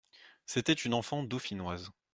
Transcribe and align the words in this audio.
C'était 0.47 0.73
une 0.73 0.95
enfant 0.95 1.21
dauphinoise. 1.21 1.91